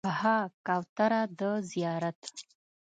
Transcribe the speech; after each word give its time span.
ها 0.19 0.37
کوتره 0.67 1.21
د 1.39 1.41
زیارت 1.71 2.21